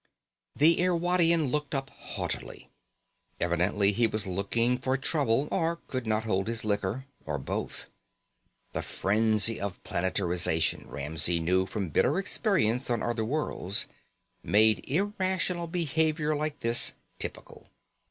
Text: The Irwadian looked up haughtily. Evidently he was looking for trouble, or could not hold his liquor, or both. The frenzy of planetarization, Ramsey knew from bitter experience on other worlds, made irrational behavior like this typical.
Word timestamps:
The 0.55 0.81
Irwadian 0.81 1.51
looked 1.51 1.75
up 1.75 1.91
haughtily. 1.91 2.71
Evidently 3.39 3.91
he 3.91 4.07
was 4.07 4.25
looking 4.25 4.79
for 4.79 4.97
trouble, 4.97 5.47
or 5.51 5.75
could 5.75 6.07
not 6.07 6.23
hold 6.23 6.47
his 6.47 6.65
liquor, 6.65 7.05
or 7.23 7.37
both. 7.37 7.85
The 8.73 8.81
frenzy 8.81 9.61
of 9.61 9.83
planetarization, 9.83 10.87
Ramsey 10.89 11.39
knew 11.39 11.67
from 11.67 11.89
bitter 11.89 12.17
experience 12.17 12.89
on 12.89 13.03
other 13.03 13.23
worlds, 13.23 13.85
made 14.41 14.89
irrational 14.89 15.67
behavior 15.67 16.35
like 16.35 16.61
this 16.61 16.95
typical. 17.19 17.67